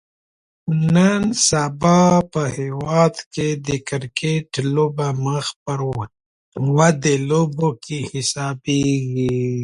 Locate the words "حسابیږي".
8.11-9.49